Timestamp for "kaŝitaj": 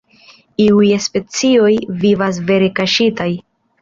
2.81-3.29